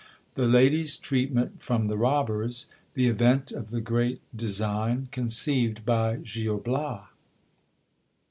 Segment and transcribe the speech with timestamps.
[0.01, 2.65] X.— The lady's treatment from the robbers.
[2.95, 7.03] The event of the great design,' conceived by Gil Bias.